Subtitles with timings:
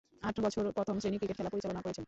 [0.21, 1.99] আট বছর প্রথম-শ্রেণীর ক্রিকেট খেলা পরিচালনা করেছেন।